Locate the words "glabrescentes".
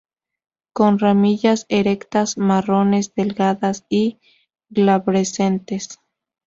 4.67-5.99